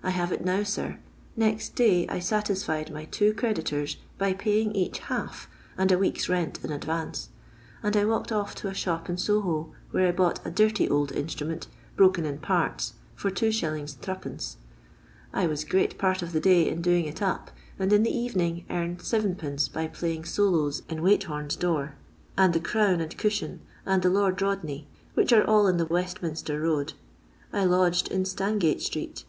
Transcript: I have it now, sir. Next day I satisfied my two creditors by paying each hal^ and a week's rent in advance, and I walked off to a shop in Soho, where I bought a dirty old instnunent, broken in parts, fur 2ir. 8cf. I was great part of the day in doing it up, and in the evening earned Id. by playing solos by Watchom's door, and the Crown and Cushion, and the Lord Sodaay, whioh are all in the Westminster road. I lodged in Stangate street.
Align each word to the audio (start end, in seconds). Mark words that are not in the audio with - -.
I 0.00 0.10
have 0.10 0.30
it 0.30 0.44
now, 0.44 0.62
sir. 0.62 1.00
Next 1.36 1.74
day 1.74 2.06
I 2.06 2.20
satisfied 2.20 2.92
my 2.92 3.04
two 3.06 3.34
creditors 3.34 3.96
by 4.16 4.32
paying 4.32 4.70
each 4.76 5.00
hal^ 5.00 5.46
and 5.76 5.90
a 5.90 5.98
week's 5.98 6.28
rent 6.28 6.60
in 6.64 6.70
advance, 6.70 7.30
and 7.82 7.96
I 7.96 8.04
walked 8.04 8.30
off 8.30 8.54
to 8.54 8.68
a 8.68 8.74
shop 8.74 9.08
in 9.10 9.18
Soho, 9.18 9.72
where 9.90 10.06
I 10.06 10.12
bought 10.12 10.38
a 10.46 10.52
dirty 10.52 10.88
old 10.88 11.10
instnunent, 11.10 11.66
broken 11.96 12.24
in 12.24 12.38
parts, 12.38 12.92
fur 13.16 13.30
2ir. 13.30 13.82
8cf. 13.98 14.54
I 15.32 15.48
was 15.48 15.64
great 15.64 15.98
part 15.98 16.22
of 16.22 16.30
the 16.30 16.38
day 16.38 16.68
in 16.68 16.80
doing 16.80 17.06
it 17.06 17.20
up, 17.20 17.50
and 17.76 17.92
in 17.92 18.04
the 18.04 18.16
evening 18.16 18.64
earned 18.70 19.02
Id. 19.12 19.72
by 19.72 19.88
playing 19.88 20.24
solos 20.24 20.80
by 20.82 20.94
Watchom's 20.94 21.56
door, 21.56 21.96
and 22.38 22.52
the 22.54 22.60
Crown 22.60 23.00
and 23.00 23.18
Cushion, 23.18 23.62
and 23.84 24.00
the 24.00 24.10
Lord 24.10 24.36
Sodaay, 24.38 24.84
whioh 25.16 25.32
are 25.38 25.44
all 25.44 25.66
in 25.66 25.78
the 25.78 25.86
Westminster 25.86 26.60
road. 26.60 26.92
I 27.52 27.64
lodged 27.64 28.06
in 28.12 28.22
Stangate 28.24 28.80
street. 28.80 29.24